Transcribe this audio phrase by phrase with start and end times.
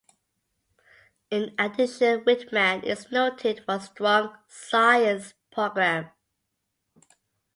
[1.29, 6.09] In addition, Whitman is noted for a strong science program.